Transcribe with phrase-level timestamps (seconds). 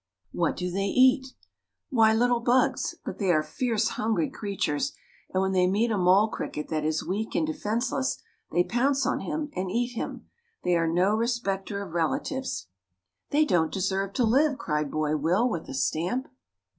[0.31, 1.35] "What do they eat?"
[1.91, 4.93] "Why, little bugs; but they are fierce, hungry creatures,
[5.31, 8.17] and when they meet a mole cricket that is weak and defenseless
[8.51, 10.25] they pounce on him and eat him.
[10.63, 12.65] They are no respecter of relatives."
[13.29, 16.29] "They don't deserve to live!" cried Boy Will, with a stamp.